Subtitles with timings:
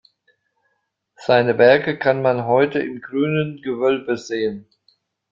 [1.15, 4.67] Seine Werke kann man heute im Grünen Gewölbe sehen.